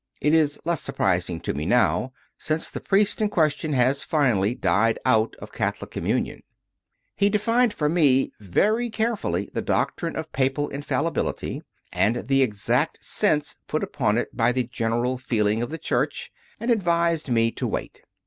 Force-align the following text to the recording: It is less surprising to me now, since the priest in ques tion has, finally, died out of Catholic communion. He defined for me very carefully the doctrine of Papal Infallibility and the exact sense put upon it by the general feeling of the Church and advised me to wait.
It 0.19 0.33
is 0.33 0.59
less 0.65 0.81
surprising 0.81 1.39
to 1.41 1.53
me 1.53 1.63
now, 1.67 2.11
since 2.35 2.71
the 2.71 2.79
priest 2.81 3.21
in 3.21 3.29
ques 3.29 3.53
tion 3.53 3.73
has, 3.73 4.01
finally, 4.03 4.55
died 4.55 4.97
out 5.05 5.35
of 5.35 5.51
Catholic 5.51 5.91
communion. 5.91 6.41
He 7.15 7.29
defined 7.29 7.71
for 7.71 7.87
me 7.87 8.31
very 8.39 8.89
carefully 8.89 9.51
the 9.53 9.61
doctrine 9.61 10.15
of 10.15 10.33
Papal 10.33 10.69
Infallibility 10.69 11.61
and 11.93 12.27
the 12.27 12.41
exact 12.41 13.05
sense 13.05 13.55
put 13.67 13.83
upon 13.83 14.17
it 14.17 14.35
by 14.35 14.51
the 14.51 14.63
general 14.63 15.19
feeling 15.19 15.61
of 15.61 15.69
the 15.69 15.77
Church 15.77 16.31
and 16.59 16.71
advised 16.71 17.29
me 17.29 17.51
to 17.51 17.67
wait. 17.67 18.01